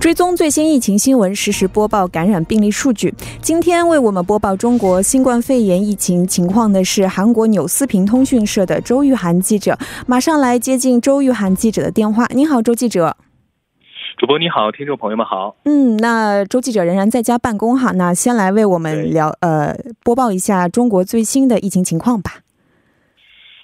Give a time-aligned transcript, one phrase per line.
[0.00, 3.12] 追踪最新疫情新闻，实时播报感染病例数据。
[3.42, 9.76] 今天为我们播报中国新冠肺炎疫情情况的是韩国纽斯平通讯社的周玉涵记者。
[10.06, 12.24] 马上来接近周玉涵记者的电话。
[12.30, 13.14] 你好，周记者。
[14.16, 15.56] 主播你好，听众朋友们好。
[15.66, 17.92] 嗯，那周记者仍然在家办公哈。
[17.92, 22.36] 那先来为我们聊呃播报一下中国最新的疫情情况吧。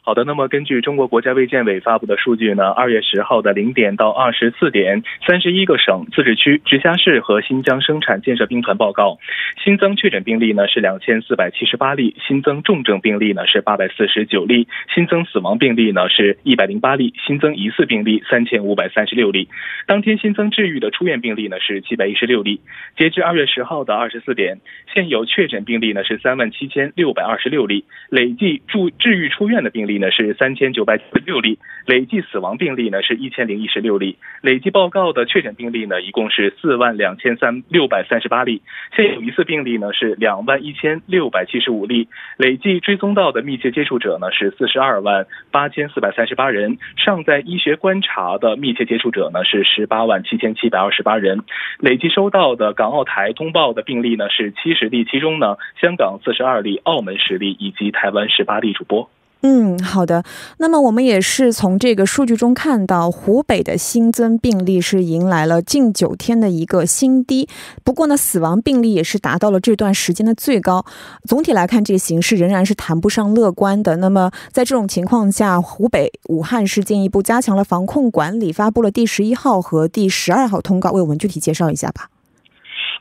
[0.07, 9.19] 好的，那么根据中国国家卫健委发布的数据呢，二月十号的零点到二十四点，三十一个省、自治区、直辖市和新疆生产建设兵团报告
[9.65, 19.49] 新增确诊病例呢是两千四百七十八例，新增重症病例呢是八百四十九例，新增死亡病例呢是一百零八例，新增疑似病例三千五百三十六例。
[19.89, 22.61] 当天新增治愈的出院病例呢是七百一十六例。
[22.97, 24.61] 截至二月十号的二十四点，
[24.95, 29.96] 现有确诊病例呢是三万七千六百二十六例，累计住治愈出院的病例。
[29.99, 38.63] 呢是三千九百九十六例，累计死亡病例呢是一千零一十六例，累计报告的确诊病例呢一共是四万两千三六百三十八例，
[38.95, 51.43] 现有疑似病例呢是两万一千六百七十五例，累计追踪到的密切接触者呢是四十二万八千四百三十八人，尚在医学观察的密切接触者呢是十八万七千七百二十八人，
[51.81, 58.67] 累计收到的港澳台通报的病例呢是七十例，其中呢香港四十二例，澳门十例，以及台湾十八例。
[58.77, 59.16] 主播。
[59.43, 60.25] 嗯，好的。
[60.59, 67.49] 那么我们也是从这个数据中看到，湖北的新增病例是迎来了近九天的一个新低。
[67.85, 70.85] 不过呢，死亡病例也是达到了这段时间的最高。
[71.29, 73.97] 总体来看，这个形势仍然是谈不上乐观的。
[73.99, 82.09] 那么在这种情况下，湖北武汉市进一步加强了防控管理，发布了第十一号和第十二号通告，为我们具体介绍一下吧。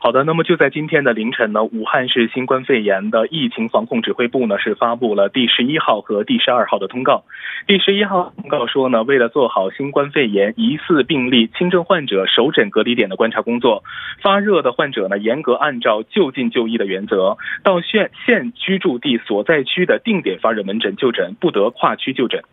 [0.06, 7.24] 好的，那么就在今天的凌晨呢，武汉市新冠肺炎的疫情防控指挥部呢是发布了第十一号和第十二号的通告。
[7.66, 13.82] 第十一号通告说呢，为了做好新冠肺炎疑似病例轻症患者首诊隔离点的观察工作，
[14.22, 22.44] 发热的患者呢严格按照就近就医的原则，到县县居住地所在区的定点发热门诊就诊，不得跨区就诊。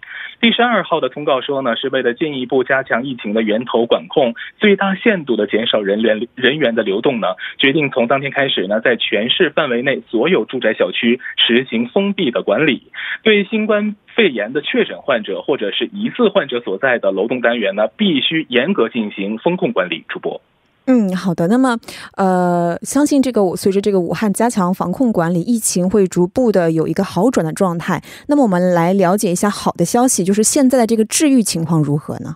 [0.42, 7.28] 第十二号的通告说呢，是为了进一步加强疫情的源头管控，最大限度的减少人员人员的流动呢。
[7.58, 12.92] 决定从当天开始呢，在全市范围内所有住宅小区实行封闭的管理，
[13.24, 20.04] 对新冠肺炎的确诊患者或者是疑似患者所在的楼栋单元呢，必须严格进行风控管理。
[20.08, 20.42] 主播，
[20.86, 21.48] 嗯，好的。
[21.48, 21.78] 那么，
[22.18, 28.02] 呃，相信这个随着这个武汉加强防控管理，疫情会逐步的有一个好转的状态。
[28.28, 32.36] 那么，我们来了解一下好的消息，就是现在的这个治愈情况如何呢？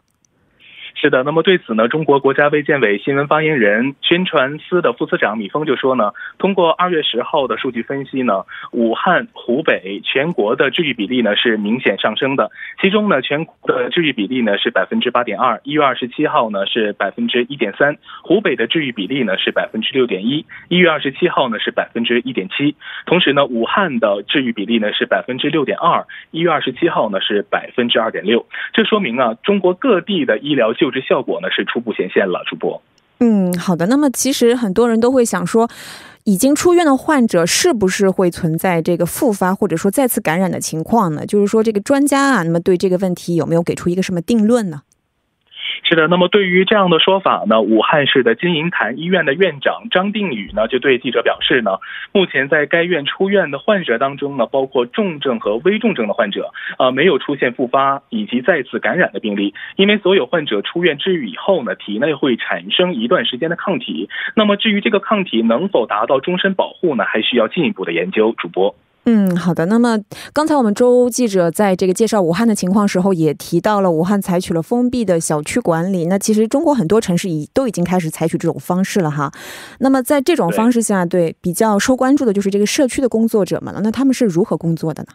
[1.00, 12.50] 是的，那么对此呢，中国国家卫健委新闻发言人、宣传司的副司长米峰就说呢，通过二月十号的数据分析呢，武汉、湖北全国的治愈比例呢是明显上升的，
[12.81, 22.75] 其中呢，全国的治愈比例呢是百分之八点二，一月二十七号呢是百分之一点三，湖北的治愈比例呢是百分之六点一，一月二十七号呢是百分之一点七，
[23.06, 32.81] 同时呢，武汉的治愈比例呢是百分之六点二，一月二十七号呢是百分之二点六，这说明啊，中国各地的医疗救救治效果呢是初步显现了，主播。
[33.20, 33.88] 嗯，好的。
[33.88, 35.70] 那么其实很多人都会想说，
[36.24, 41.25] 已经出院的患者是不是会存在这个复发或者说再次感染的情况呢？
[41.25, 44.84] 就是说这个专家啊，那么对这个问题有没有给出一个什么定论呢？
[45.90, 51.80] 是的，那么对于这样的说法呢，武汉市的金银潭医院的院长张定宇呢就对记者表示呢，
[52.12, 68.36] 目前在该院出院的患者当中呢，包括重症和危重症的患者，呃，没有出现复发以及再次感染的病例，因为所有患者出院治愈以后呢，体内会产生一段时间的抗体，那么至于这个抗体能否达到终身保护呢，还需要进一步的研究。
[68.38, 68.75] 主播。
[69.09, 69.66] 嗯，好的。
[69.68, 69.97] 那么
[70.34, 76.07] 刚才我们周记者在这个介绍武汉的情况时候，也提到了武汉采取了封闭的小区管理。
[76.07, 79.31] 那其实中国很多城市已都已经开始采取这种方式了哈。
[79.79, 83.79] 那么在这种方式下，对比较受关注的就是这个社区的工作者们了。
[83.81, 85.10] 那他们是如何工作的呢？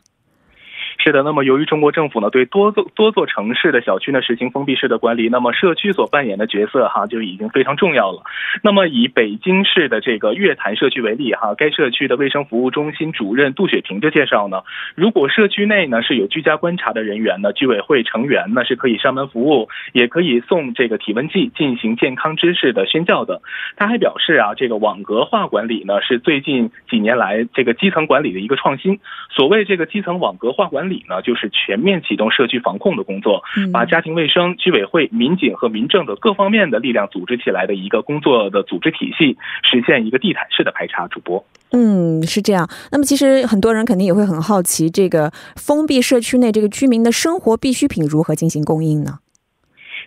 [1.04, 8.22] 是的，那么由于中国政府呢对多座多座城市的小区呢实行封闭式的管理，那么社区所扮演的角色哈就已经非常重要了。
[8.62, 14.62] 那么以北京市的这个月坛社区为例哈，该社区的卫生服务中心主任杜雪婷就介绍呢，
[14.94, 23.43] 如果社区内呢是有居家观察的人员呢，居委会成员呢是可以上门服务，也可以送这个体温计进行健康知识的宣教的。
[23.75, 29.00] 他还表示啊，这个网格化管理呢是最近几年来这个基层管理的一个创新。
[29.31, 30.91] 所谓这个基层网格化管理。
[30.92, 33.42] 里呢，就是全面启动社区防控的工作，
[33.72, 41.08] 把家庭卫生、居委会、民警和民政的各方面的力量组织起来的一个工作的组织体系，实现一个地毯式的排查。
[41.08, 42.68] 主播，嗯，是这样。
[42.90, 49.18] 那么，其实很多人肯定也会很好奇，这个封闭社区内这个居民的生活必需品如何进行供应呢？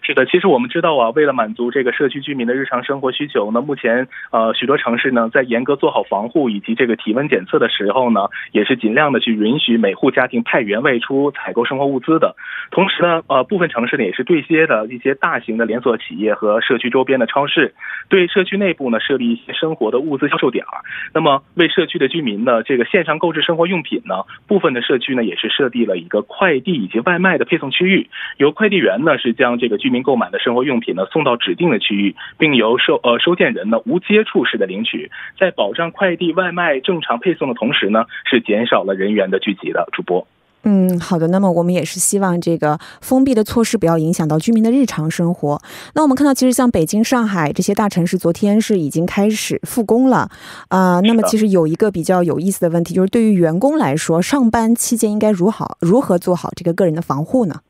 [0.06, 12.36] 是的，其实我们知道啊，为了满足这个社区居民的日常生活需求呢，目前呃许多城市呢在严格做好防护以及这个体温检测的时候呢，也是尽量的去允许每户家庭派员外出采购生活物资的。
[12.70, 17.74] 同时呢，呃部分城市呢也是对接的一些大型的连锁企业和社区周边的超市，
[18.08, 20.86] 对社区内部呢设立一些生活的物资销售点儿。
[21.16, 28.08] 那么为社区的居民呢这个线上购置生活用品呢，部分的社区呢也是设立了一个快递以及外卖的配送区域，
[28.38, 29.95] 由快递员呢是将这个居。
[30.04, 39.88] 购买的生活用品呢，送到指定的区域，并由收呃收件人呢无接触式的领取，在保障快递外卖正常配送的同时呢，是减少了人员的聚集的。
[39.92, 40.28] 主播，
[40.64, 41.28] 嗯，好的。
[41.28, 45.62] 那么我们也是希望这个封闭的措施不要影响到居民的日常生活。
[45.94, 50.30] 那我们看到，其实像北京、上海这些大城市，昨天是已经开始复工了
[50.70, 51.00] 啊。
[51.02, 57.62] 那么其实有一个比较有意思的问题，就是对于员工来说，上班期间应该如好如何做好这个个人的防护呢？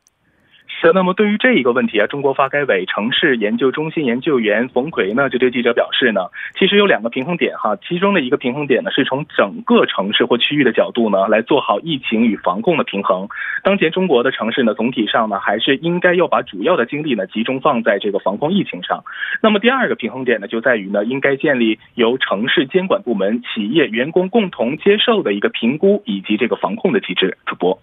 [0.92, 6.28] 那么对于这一个问题啊，中国发改委城市研究中心研究员冯奎呢就对记者表示呢，
[6.58, 13.28] 其实有两个平衡点哈，其中的一个平衡点呢是从整个城市或区域的角度呢来做好疫情与防控的平衡。
[13.62, 19.02] 当前中国的城市呢总体上呢还是应该要把主要的精力呢集中放在这个防控疫情上。
[19.42, 27.38] 那么第二个平衡点呢就在于呢应该建立由城市监管部门、企业、员工共同接受的一个评估以及这个防控的机制。
[27.46, 27.78] 主播。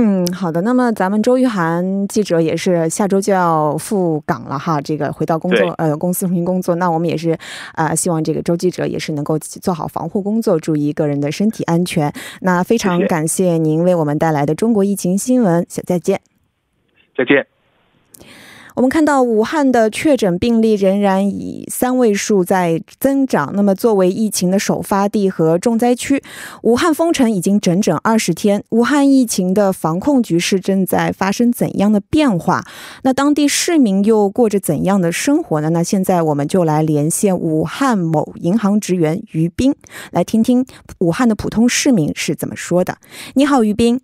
[0.00, 0.62] 嗯，好的。
[0.62, 6.76] 那么咱们周玉涵记者也是下周就要赴港了哈，这个回到工作呃公司重新工作。
[6.76, 7.36] 那我们也是
[7.74, 12.12] 啊，希望这个周记者也是能够做好防护工作，注意个人的身体安全。
[12.42, 16.20] 那非常感谢您为我们带来的中国疫情新闻，再见。
[17.16, 17.57] 再见。
[18.78, 23.50] 我们看到武汉的确诊病例仍然以三位数在增长。
[23.56, 26.22] 那么，作为疫情的首发地和重灾区，
[26.62, 28.62] 武汉封城已经整整二十天。
[28.70, 32.62] 武汉疫情的防控局势正在发生怎样的变化？
[33.02, 35.70] 那当地市民又过着怎样的生活呢？
[35.70, 39.74] 那现在我们就来连线武汉某银行职员于斌，
[40.12, 40.64] 来听听
[41.00, 42.98] 武汉的普通市民是怎么说的。
[43.34, 44.00] 你好，于斌。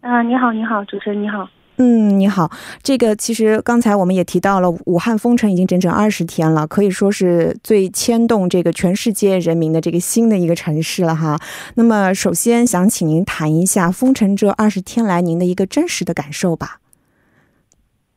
[0.00, 1.48] 啊，你好，你好，主持人你好。
[1.76, 2.48] 嗯，你好。
[2.84, 11.36] 这个其实刚才我们也提到了，武汉封城已经整整二十天了，可以说是最牵动这个全世界人民的这个新的一个城市了哈。
[11.74, 16.78] 那么，首先想请您谈一下封城这二十天来您的一个真实的感受吧。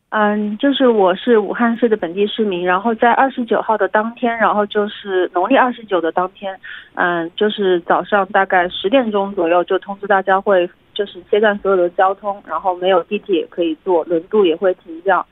[0.09, 6.55] 嗯，就是我是武汉市的本地市民，然后在二十九号的当天，然后就是农历二十九的当天，
[6.93, 10.69] 嗯，就是早上大概十点钟左右就通知大家会。
[10.97, 15.23] 就是切断所有的交通，然后没有地铁可以坐，轮渡也会停掉，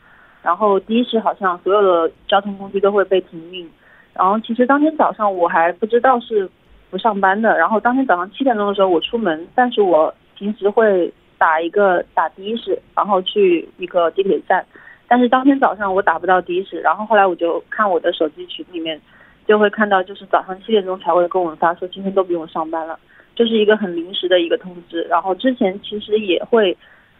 [0.43, 3.67] 然后的士好像所有的交通工具都会被停运。
[4.13, 6.47] 然后其实当天早上我还不知道是
[6.91, 14.63] 不上班的，然后当天早上七点钟的时候我出门，但是我平时会打一个打的士，然后去一个地铁站，
[15.07, 19.01] 但是当天早上我打不到的士，然后后来我就看我的手机群里面，
[19.47, 22.99] 就会看到就是早上七点钟才会跟我们发说今天都不用上班了。
[23.35, 26.75] 就是一个很临时的一个通知，然后之前其实也会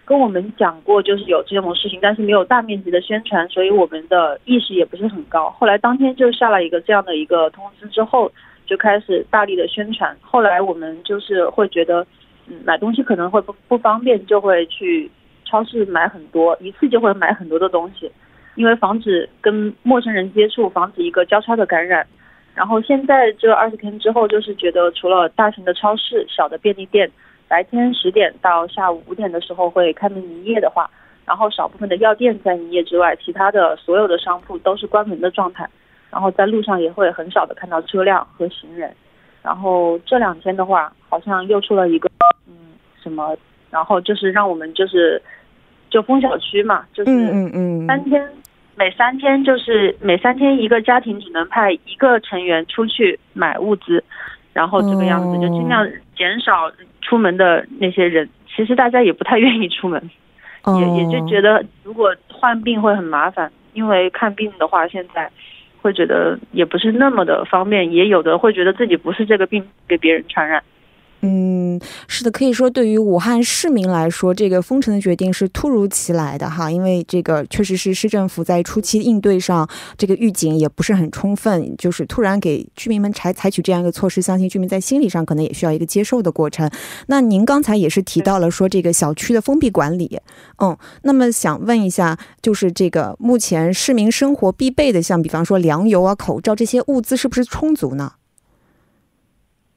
[0.06, 5.50] 跟我们讲过，就是有这种事情，但是没有大面积的宣传，所以我们的意识也不是很高。
[5.50, 8.31] 后来当天就下了一个这样的一个通知之后，
[8.65, 10.15] 就开始大力的宣传。
[10.21, 12.06] 后来我们就是会觉得，
[12.47, 15.10] 嗯，买东西可能会不不方便，就会去
[15.43, 18.10] 超市买很多，一次就会买很多的东西，
[18.55, 22.07] 因为防止跟陌生人接触，防止一个交叉的感染。
[22.55, 27.12] 然后现在这二十天之后，就是觉得除了大型的超市、小的便利店，
[27.47, 30.89] 白天十点到下午五点的时候会开门营业的话，
[31.25, 35.69] 然后少部分的药店在营业之外，其他的所有的商铺都是关门的状态。
[36.09, 38.89] 然后在路上也会很少的看到车辆和行人。
[39.43, 42.09] 然后这两天的话，好像又出了一个
[42.47, 42.53] 嗯
[43.03, 43.35] 什么，
[43.69, 45.21] 然后就是让我们就是
[45.89, 48.25] 就封小区嘛，就是嗯嗯三天。
[48.77, 54.03] 每三天就是每三天一个家庭只能派一个成员出去买物资，
[54.53, 58.29] 然后这个样子就尽量减少出门的那些人。
[58.53, 60.10] 其实大家也不太愿意出门，
[60.79, 65.29] 也也就觉得如果患病会很麻烦，因为看病的话现在
[65.82, 70.62] 会觉得也不是那么的方便，也有的会觉得自己不是这个病给别人传染。
[71.27, 79.67] 嗯，是的，可以说对于武汉市民来说，这个封城的决定是突如其来的哈，因为这个确实是市政府在初期应对上
[79.98, 86.70] 这个预警也不是很充分，就是突然给居民们采采取这样一个措施，相信居民在心理上可能也需要一个接受的过程。
[87.08, 90.20] 那您刚才也是提到了说这个小区的封闭管理，
[90.62, 98.13] 嗯，那么想问一下，就是这个目前市民生活必备的，像比方说粮油啊、口罩这些物资是不是充足呢？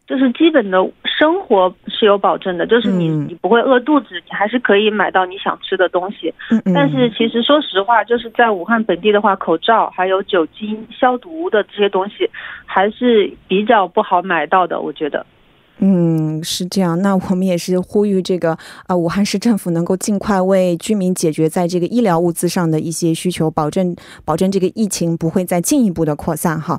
[0.09, 6.33] 就是基本的生活是有保证的，就是你嗯你不会饿肚子，你还是可以买到你想吃的东西。
[6.50, 12.29] 嗯嗯，但是其实说实话，就是在武汉本地的话，口罩还有酒精消毒的这些东西，
[12.65, 15.27] 还是比较不好买到的，我觉得。
[15.81, 17.00] 嗯，是这样。
[17.03, 26.79] 那我们也是呼吁这个啊、武汉市政府能够尽快为居民解决在这个医疗物资上的一些需求，保证保证这个疫情不会再进一步的扩散哈。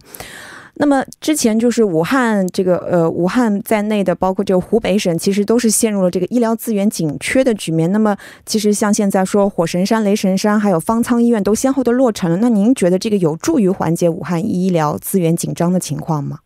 [0.82, 7.92] 那么之前就是武汉这个呃武汉在内的，包括这个湖北省，其实都是陷入了这个医疗资源紧缺的局面。
[7.92, 16.40] 那么其实像现在说火神山、雷神山还有方舱医院都先后的落成了，那您觉得这个有助于缓解武汉医疗资源紧张的情况吗？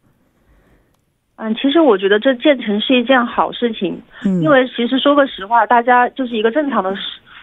[1.36, 6.92] 嗯，其实我觉得这建成是一件好事情，嗯，因为其实说个实话，大家就是一个正常的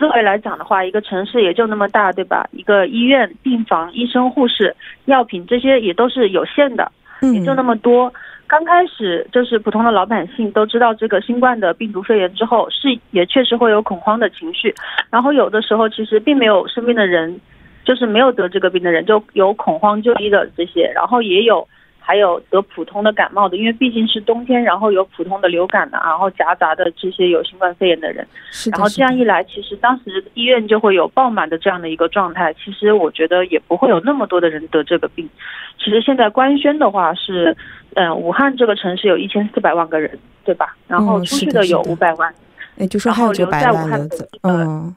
[0.01, 2.49] 思维来讲的话，一个城市也就那么大，对吧？
[2.53, 6.91] 一个医院、病房、医生、护士、药品这些也都是有限的，
[7.35, 8.11] 也就那么多。
[8.47, 14.75] 刚开始就是普通的老百姓都知道这个新冠的病毒肺炎之后，是也确实会有恐慌的情绪，
[15.11, 17.39] 然后有的时候其实并没有生病的人，
[17.85, 21.69] 就是没有得这个病的人就有恐慌就医的这些，然后也有。
[22.11, 32.53] 还有得普通的感冒的，因为毕竟是冬天，然后有普通的流感的，然后夹杂的这些有新冠肺炎的人，是的然后这样一来，其实当时医院就会有爆满的这样的一个状态。
[32.55, 35.31] 其实我觉得也不会有那么多的人得这个病。
[35.79, 37.57] 其实现在官宣的话是，
[37.95, 40.75] 嗯、武汉这个城市有一千四百万个人，对吧？
[40.89, 42.35] 然后嗯出去的有五百万，
[42.75, 44.97] 也就说还有留在武汉，的嗯。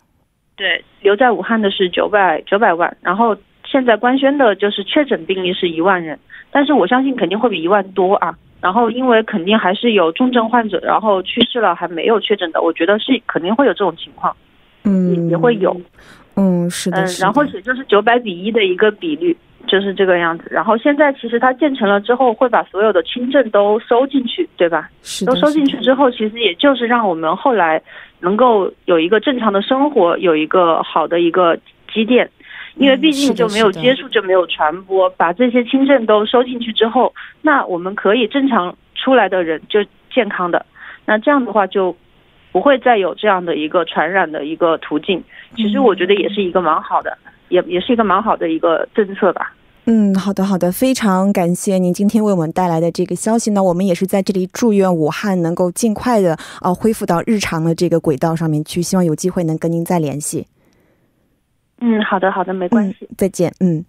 [0.56, 6.18] 对，留在武汉的是九百九百万，然后现在官宣的就是确诊病例是一万人，
[6.54, 8.34] 但是我相信肯定会比一万多啊。
[8.62, 14.34] 然后因为肯定还是有重症患者，然后去世了还没有确诊的，我觉得是肯定会有这种情况，
[14.86, 15.76] 嗯，也会有。
[16.38, 19.36] 嗯，是的，嗯，是的然后也就是九百比一的一个比率，
[19.68, 20.46] 就是这个样子。
[20.50, 24.90] 然后现在其实它建成了之后，会把所有的轻症都收进去，对吧？
[25.02, 27.82] 是都收进去之后，其实也就是让我们后来
[28.22, 31.60] 能够有一个正常的生活，有一个好的一个
[31.94, 32.30] 积淀。
[32.76, 35.10] 因为毕竟就没有接触，就没有传播。
[35.12, 39.80] 把这些轻症都收进去之后，那我们可以正常出来的人就
[40.12, 40.66] 健康的，
[41.06, 41.96] 那这样的话就
[42.52, 45.24] 不会再有这样的一个传染的一个途径。
[45.56, 47.18] 其实我觉得也是一个蛮好的，
[47.50, 49.54] 也也是一个蛮好的一个政策吧。
[49.86, 53.62] 嗯，好的，好的，非常感谢您今天为我们带来的这个消息呢。
[53.62, 60.48] 我们也是在这里祝愿武汉能够尽快的啊、恢复到日常的这个轨道上面去，希望有机会能跟您再联系。
[61.86, 62.96] 嗯，好的，好的，没关系。
[63.02, 63.54] 嗯，再见。
[63.60, 63.84] 嗯，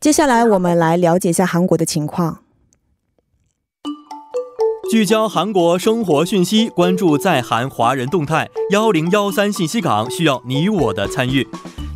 [0.00, 2.40] 接下来我们来了解一下韩国的情况。
[4.90, 8.48] 聚焦韩国生活讯息，关注在韩华人动态。
[8.72, 11.46] 幺零幺三信息港需要你我的参与。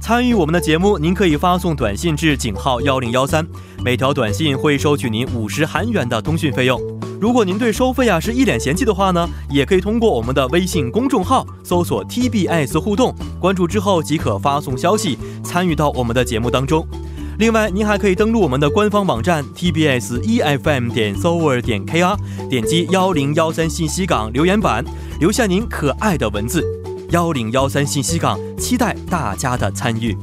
[0.00, 3.45] 参与我们的节目，您可以发送短信至井号幺零幺三，
[3.85, 6.80] 每条短信会收取您五十韩元的通讯费用。
[7.20, 16.87] 如果您对收费啊是一脸嫌弃的话呢，也可以通过我们的微信公众号搜索 TBS 互动，关注之后即可发送消息，参与到我们的节目当中。
[17.38, 22.16] 另外，您还可以登录我们的官方网站 tbs efm 点 soer 点 kr，
[22.49, 24.85] 点击幺零幺三信息港留言板，
[25.20, 26.64] 留下您可爱的文字。
[27.11, 30.16] 幺零幺三信息港，期待大家的参与。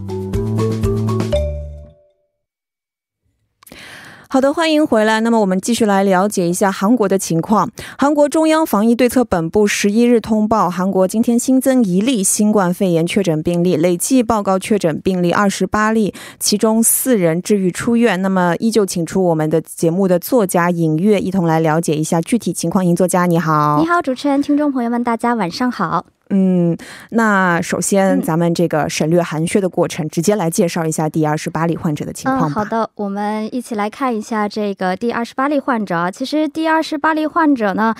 [4.34, 5.20] 好的，欢迎回来。
[5.20, 7.70] 那么我们继续来了解一下韩国的情况。
[8.00, 18.20] 韩国中央防疫对策本部十一日通报，韩国今天新增一例新冠肺炎确诊病例，累计报告确诊病例二十八例，其中四人治愈出院。
[18.24, 22.84] 那么依旧请出我们的节目的作家尹月，一同来了解一下具体情况。
[22.84, 26.08] 尹作家你好，你好，主持人，听众朋友们，大家晚上好。
[26.36, 26.76] 嗯，
[27.12, 32.64] 那首先嗯咱们这个省略寒暄的过程，直接来介绍一下第二十八例患者的情况吧。
[32.64, 36.10] 嗯，好的，我们一起来看一下这个第二十八例患者啊。
[36.10, 37.94] 其实第二十八例患者呢，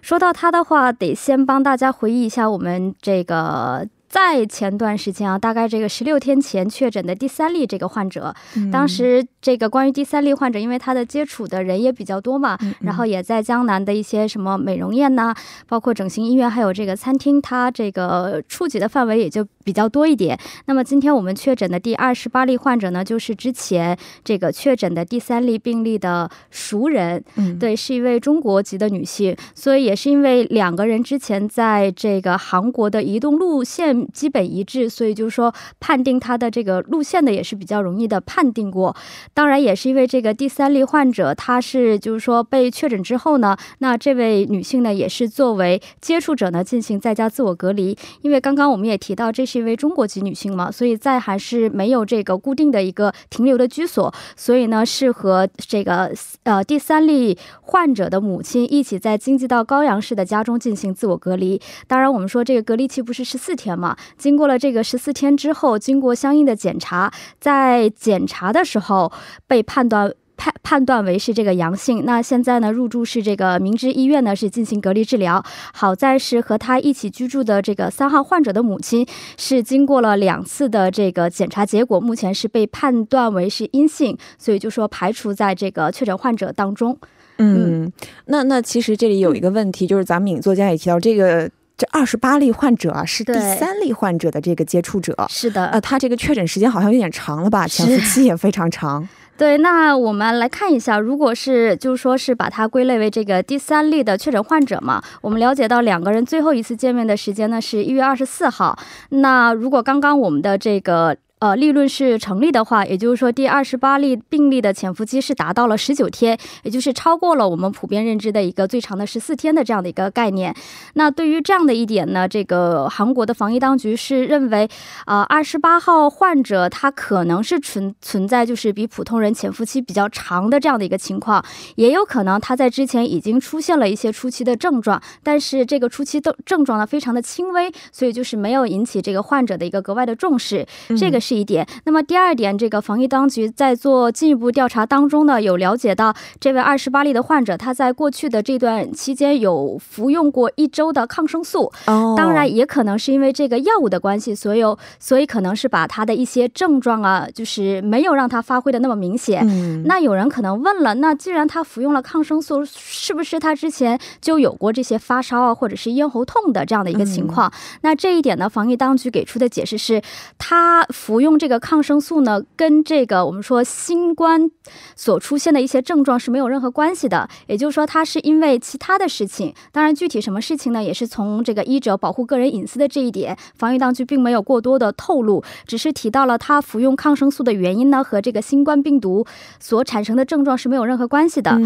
[0.00, 3.88] 说到他的话，得先帮大家回忆一下我们这个。
[4.10, 8.68] 在前段时间啊，大概这个十六天前确诊的第三例这个患者，嗯。
[8.68, 15.32] 当时这个关于第三例患者，因为他的接触的人也比较多嘛，嗯然后也在江南的一些什么美容院呐、
[15.68, 20.36] 包括整形医院，还有这个餐厅，它这个触及的范围也就比较多一点。
[20.66, 38.94] 那么今天我们确诊的第二十八例患者呢，就是之前这个确诊的第三例病例的熟人，嗯，对，是一位中国籍的女性，所以也是因为两个人之前在这个韩国的移动路线基本一致，所以就是说判定他的这个路线的也是比较容易的判定过。
[39.34, 47.96] 当然也是因为这个第三例患者，他是就是说被确诊之后呢，那这位女性呢也是作为接触者呢进行在家自我隔离。
[48.22, 56.12] 因为刚刚我们也提到，这是一位中国籍女性嘛，所以在还是没有这个固定的一个停留的居所，所以呢是和这个
[56.44, 61.60] 呃第三例患者的母亲一起在京畿道高阳市的家中进行自我隔离。
[61.86, 63.89] 当然，我们说这个隔离期不是十四天嘛？
[64.16, 69.12] 经过了这个十四天之后，经过相应的检查，在检查的时候
[69.46, 72.04] 被判断判判断为是这个阳性。
[72.06, 75.44] 那现在呢，入住是这个明知医院呢，是进行隔离治疗。
[75.74, 79.06] 好在是和他一起居住的这个三号患者的母亲
[79.36, 86.96] 是经过了两次的这个检查结果，目前是被判断为是阴性，所以就说排除在这个确诊患者当中。
[87.36, 87.92] 嗯，
[88.26, 91.50] 那那其实这里有一个问题，就是咱们尹作家也提到这个。
[91.80, 95.16] 这二十八例患者啊，是第三例患者的这个接触者。
[95.30, 97.66] 是的，呃，他这个确诊时间好像有点长了吧？
[97.66, 99.08] 潜伏期也非常长。
[99.38, 108.78] 对，那我们来看一下，如果是就是说是把它归类为这个第三例的确诊患者嘛，我们了解到两个人最后一次见面的时间呢是一月二十四号。
[109.08, 111.16] 那如果刚刚我们的这个。
[111.40, 120.54] 呃，利润是成立的话，也就是说，第二十八例病例的潜伏期是达到了十九天，也就是超过了我们普遍认知的一个最长的十四天的这样的一个概念。
[120.94, 124.68] 那对于这样的一点呢，这个韩国的防疫当局是认为，
[125.06, 131.42] 呃，二十八号患者他可能是存存在就是比普通人潜伏期比较长的这样的一个情况，
[131.76, 140.66] 也有可能他在之前已经出现了一些初期的症状，但是这个初期的症状呢非常的轻微，所以就是没有引起这个患者的一个格外的重视。
[140.98, 141.29] 这个是。
[141.30, 141.64] 是一点。
[141.84, 151.70] 那么第二点，这个防疫当局在做进一步调查当中呢，有了解到这位二十八例的患者，他在过去的这段期间有服用过一周的抗生素。
[151.86, 154.60] 哦，当然也可能是因为这个药物的关系，所以
[154.98, 159.46] 所以可能是把他的一些症状啊，就是没有让他发挥的那么明显。
[159.46, 167.52] 嗯，那有人可能问了，那既然他服用了抗生素，是不是他之前就有过这些发烧啊，或者是咽喉痛的这样的一个情况？
[167.82, 170.02] 那这一点呢，防疫当局给出的解释是，
[170.36, 171.19] 他服。
[171.20, 174.50] 用这个抗生素呢，跟这个我们说新冠
[174.96, 177.28] 所出现的一些症状是没有任何关系的。
[177.46, 179.54] 也就是说，它是因为其他的事情。
[179.72, 189.26] 当然，具体什么事情呢，也是从这个医者保护个人隐私的这一点，防疫当局并没有过多的透露，只是提到了他服用抗生素的原因呢，和这个新冠病毒
[189.58, 191.58] 所产生的症状是没有任何关系的。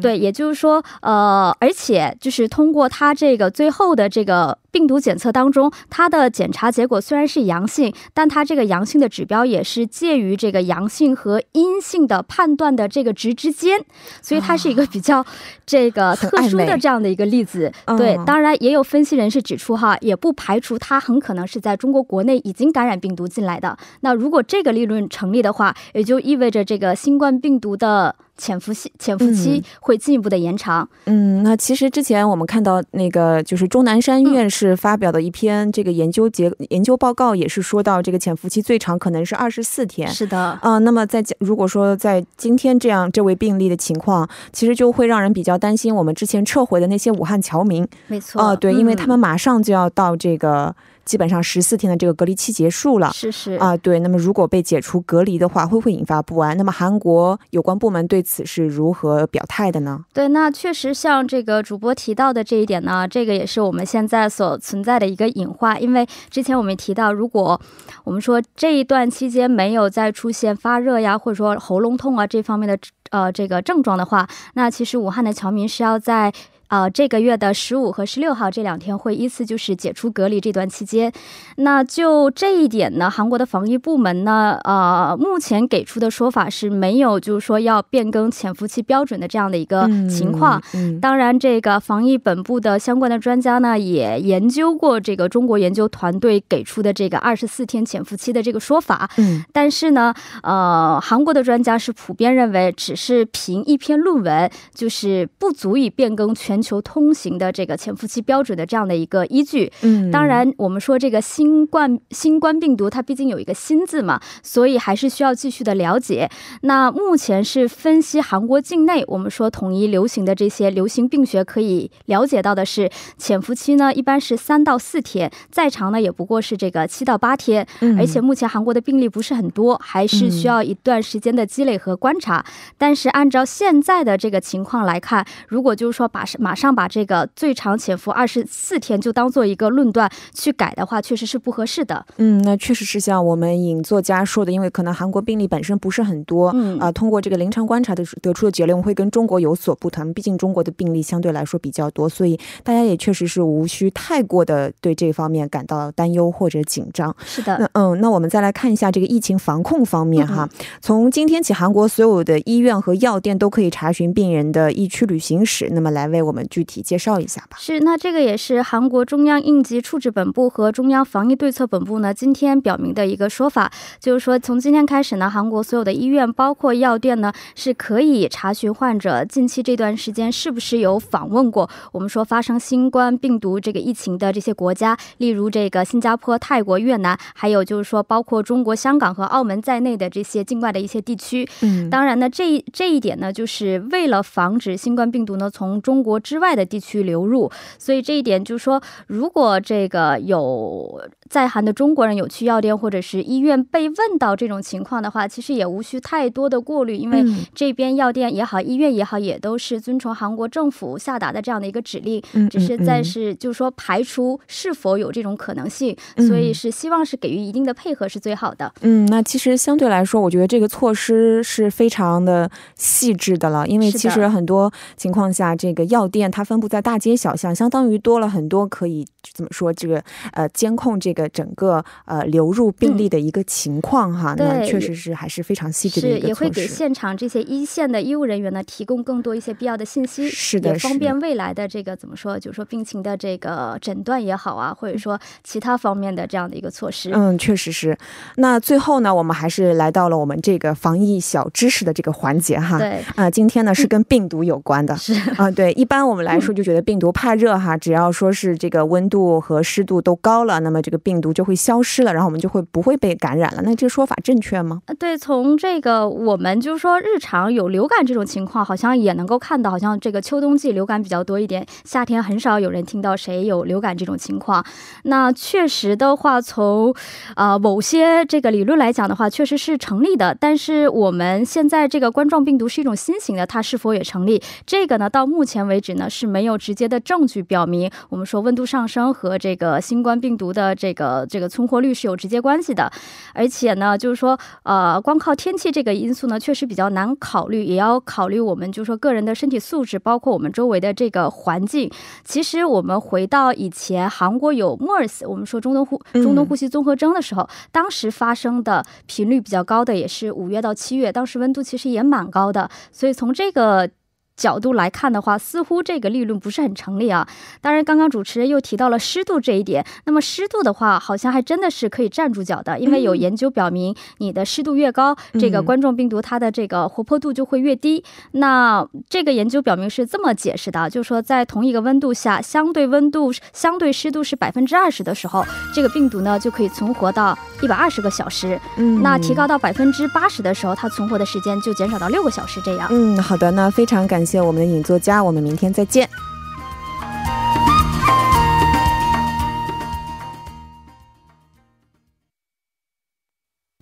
[0.00, 4.58] 对，也就是说，呃，而且就是通过他这个最后的这个。
[4.72, 13.78] 病毒检测当中，它的检查结果虽然是阳性，但它这个阳性的指标也是介于这个阳性和阴性的判断的这个值之间，
[14.22, 15.22] 所以它是一个比较
[15.66, 17.70] 这个特殊的这样的一个例子。
[17.98, 23.76] 对，当然也有分析人士指出，哈，也不排除它很可能是在中国国内已经感染病毒进来的。
[24.00, 28.14] 那如果这个理论成立的话，也就意味着这个新冠病毒的。
[28.42, 30.88] 潜伏期潜伏期会进一步的延长。
[31.04, 40.08] 嗯，那其实之前我们看到那个就是钟南山院士发表的一篇这个研究结研究报告，也是说到这个潜伏期最长可能是二十四天。
[40.08, 47.86] 是的，啊，那么在如果说在今天这样这位病例的情况，其实就会让人比较担心我们之前撤回的那些武汉侨民。
[48.08, 50.74] 没错，啊，对，因为他们马上就要到这个。
[51.04, 54.00] 基本上十四天的这个隔离期结束了，是是啊，对。
[54.00, 56.56] 那么如果被解除隔离的话，会不会引发不安？
[56.56, 60.04] 那么韩国有关部门对此是如何表态的呢？
[60.12, 65.80] 对，那确实像这个主播提到的这一点呢，这个也是我们现在所存在的一个隐患。
[65.82, 67.60] 因为之前我们提到，如果
[68.04, 72.78] 我们说这一段期间没有再出现发热呀，或者说喉咙痛啊这方面的
[73.10, 76.32] 呃这个症状的话，那其实武汉的侨民是要在。
[76.72, 81.12] 啊，这个月的十五和十六号这两天会依次就是解除隔离这段期间，
[81.56, 90.62] 那就这一点呢，韩国的防疫部门呢，呃，目前给出的说法是没有就是说要变更潜伏期标准的这样的一个情况。
[90.98, 99.10] 当然，这个防疫本部的相关的专家呢，也研究过这个中国研究团队给出的这个二十四天潜伏期的这个说法。
[99.18, 106.61] 嗯，但是呢，呃，韩国的专家是普遍认为，只是凭一篇论文就是不足以变更全。
[106.62, 116.30] 求通行的这个潜伏期标准的这样的一个依据，嗯，当然我们说这个新冠新冠病毒它毕竟有一个“新”字嘛，所以还是需要继续的了解。
[116.62, 127.66] 那目前是分析韩国境内我们说统一流行的这些流行病学可以了解到的是，潜伏期呢一般是三到四天，再长呢也不过是这个七到八天，
[127.98, 132.44] 而且目前韩国的病例不是很多，还是需要一段时间的积累和观察。
[132.78, 142.04] 但是按照现在的这个情况来看，如果就是说把马马上把这个最长潜伏二十四天就当做一个论断去改的话，确实是不合适的。
[142.18, 150.12] 嗯，那确实是像我们尹作家说的，因为可能韩国病例本身不是很多，嗯啊，通过这个临床观察的得出的结论会跟中国有所不同。
[150.12, 157.16] 毕竟中国的病例相对来说比较多，所以大家也确实是无需太过的对这方面感到担忧或者紧张。
[157.24, 160.46] 是的，那嗯，那我们再来看一下这个疫情防控方面哈。
[160.82, 165.62] 从今天起，韩国所有的医院和药店都可以查询病人的疫区旅行史。
[165.70, 167.56] 那么来为我们具体介绍一下吧。
[167.58, 191.48] 是，那这个也是韩国中央应急处置本部和中央防疫对策本部呢今天表明的一个说法，就是说从今天开始呢，韩国所有的医院包括药店呢是可以查询患者近期这段时间是不是有访问过我们说发生新冠病毒这个疫情的这些国家，例如这个新加坡、泰国、越南，还有就是说包括中国香港和澳门在内的这些境外的一些地区。
[191.60, 201.00] 嗯，当然呢，这这一点呢，就是为了防止新冠病毒呢从中国之外的地区流入，所以这一点就是说，如果这个有
[201.32, 218.70] 在韩的中国人有去药店或者是医院被问到这种情况的话，其实也无需太多的过滤，因为这边药店也好，医院也好，也都是遵从韩国政府下达的这样的一个指令，只是在是就是说排除是否有这种可能性，所以是希望是给予一定的配合是最好的。
[218.82, 234.34] 嗯，那其实相对来说，我觉得这个措施是非常的细致的了，因为其实很多情况下，这个药店它分布在大街小巷，相当于多了很多可以怎么说这个呃监控这个整个呃流入病例的一个情况哈。
[234.36, 247.10] 那确实是还是非常细致的也会给现场这些一线的医务人员呢提供更多一些必要的信息，是的，也方便未来的这个怎么说，就是说病情的这个诊断也好啊，或者说其他方面的这样的一个措施。
[247.12, 247.96] 嗯，确实是。
[248.36, 252.78] 那最后呢，我们还是来到了我们这个防疫小知识的这个环节哈。
[252.78, 254.96] 对啊，今天呢是跟病毒有关的。
[254.96, 263.62] 是啊，对，一般我们来说就觉得病毒怕热哈，只要说是这个温度和湿度都高了，那么这个病毒就会消失了，然后我们就会不会被感染了。
[263.62, 264.82] 那这个说法正确吗？
[264.98, 274.64] 对，从这个我们就是说日常有流感这种情况，好像也能够看到，好像这个秋冬季流感比较多一点，夏天很少有人听到谁有流感这种情况。
[275.04, 276.94] 那确实的话，从
[277.34, 280.36] 啊某些这个理论来讲的话，确实是成立的。
[280.38, 284.42] 但是我们现在这个冠状病毒是一种新型的，它是否也成立？
[284.66, 292.92] 这个呢，到目前为止呢是没有直接的证据表明，我们说温度上升和这个新冠病毒的这这个这个存活率是有直接关系的。
[293.32, 301.90] 而且呢，就是说呃，光靠天气这个因素呢，确实比较难考虑，也要考虑我们就是说个人的身体素质，包括我们周围的这个环境。
[302.24, 313.88] 其实我们回到以前韩国有 MERS，我们说中东呼中东呼吸综合征的时候，当时发生的频率比较高的也是五月到七月，当时温度其实也蛮高的，所以从这个。
[314.36, 317.26] 角度来看的话，似乎这个理论不是很成立啊。
[317.60, 319.84] 当然，刚刚主持人又提到了湿度这一点。
[320.04, 328.02] 那么湿度的话，好像还真的是可以站住脚的，因为有研究表明，你的湿度越高，这个冠状病毒它的这个活泼度就会越低。
[328.32, 338.60] 那这个研究表明是这么解释的，就是说在同一个温度下，相对温度、相对湿度是百分之二十的时候，这个病毒呢就可以存活到一百二十个小时。
[338.76, 342.60] 嗯，那提高到百分之八十的时候，它存活的时间就减少到六个小时。
[342.64, 342.88] 这样。
[342.90, 344.32] 嗯，好的，那非常感谢。
[344.32, 346.08] 谢我们的影作家，我们明天再见。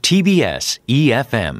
[0.03, 1.59] TBS EFM，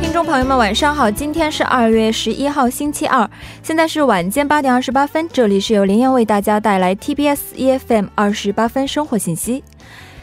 [0.00, 3.30] 听众朋友们，晚上好，今天是二月十一号，星期二，
[3.62, 9.62] 现在是晚间八点二十八分，这里是由林燕为大家带来 TBS EFM 二十八分生活信息。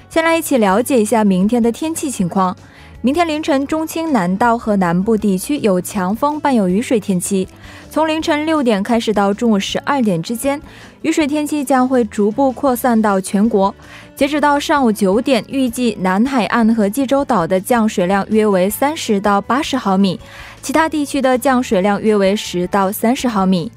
[0.09, 2.55] 先来一起了解一下明天的天气情况。
[3.01, 7.47] 明天凌晨，中青南道和南部地区有强风伴有雨水天气。
[7.91, 10.59] 从凌晨六点开始到中午十二点之间，
[11.03, 13.73] 雨水天气将会逐步扩散到全国。
[14.15, 20.19] 截止到上午九点，预计南海岸和济州岛的降水量约为三十到八十毫米，
[20.61, 23.71] 其他地区的降水量约为十到三十毫米。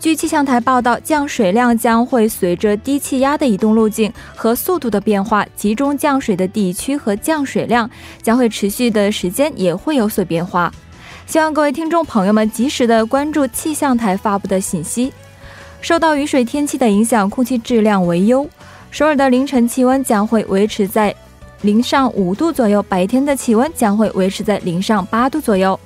[0.00, 7.88] 据气象台报道，降水量将会随着低气压的移动路径和速度的变化，集中降水的地区和降水量
[8.22, 10.72] 将会持续的时间也会有所变化。
[11.26, 15.12] 希望各位听众朋友们及时的关注气象台发布的信息。
[15.82, 18.48] 受到雨水天气的影响，空气质量为优。
[18.90, 21.14] 首尔的凌晨气温将会维持在
[21.60, 25.78] 零上五度左右，白天的气温将会维持在零上八度左右。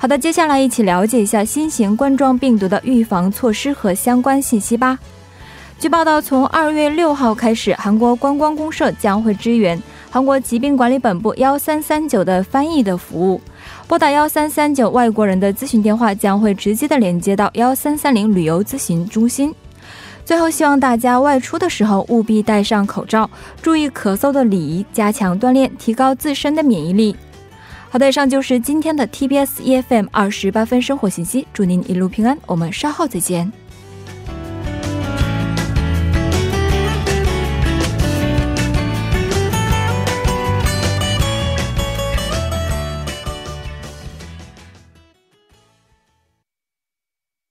[0.00, 4.96] 好的，接下来一起了解一下新型冠状病毒的预防措施和相关信息吧。
[5.80, 13.40] 据报道，从二月六号开始，韩国观光公社将会支援韩国疾病管理本部幺三三九的翻译的服务。
[13.88, 19.52] 拨打幺三三九外国人的咨询电话，将会直接的连接到幺三三零旅游咨询中心。
[20.24, 23.28] 最后，希望大家外出的时候务必戴上口罩，
[23.60, 27.16] 注意咳嗽的礼仪，加强锻炼，提高自身的免疫力。
[27.90, 33.50] 好的，以上就是今天的 TBS EFM 二十八分生活信息，祝您一路平安，我们稍后再见。